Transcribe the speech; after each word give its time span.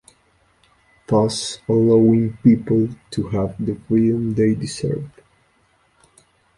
Thus 1.05 1.59
allowing 1.69 2.35
people 2.37 2.89
to 3.11 3.27
have 3.27 3.63
the 3.63 3.75
freedom 3.87 4.33
they 4.33 4.55
deserve. 4.55 5.11